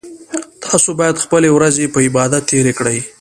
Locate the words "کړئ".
2.79-2.97